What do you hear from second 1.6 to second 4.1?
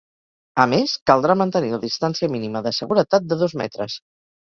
la distància mínima de seguretat de dos metres.